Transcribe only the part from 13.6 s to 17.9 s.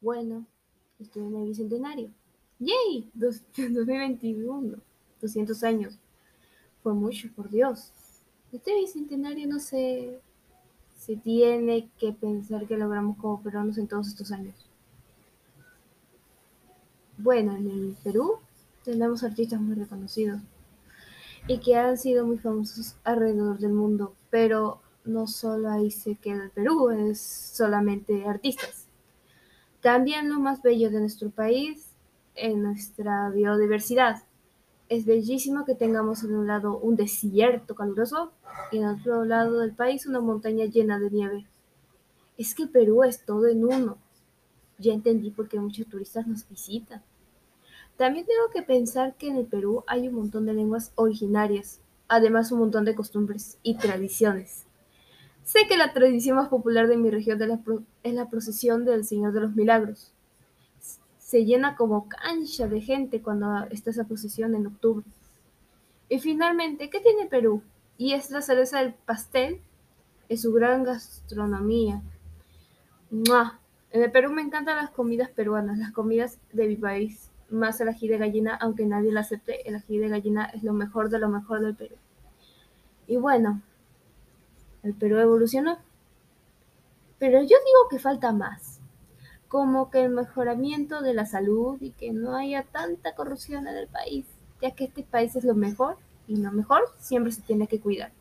en todos estos años. Bueno, en